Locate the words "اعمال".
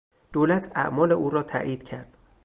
0.75-1.11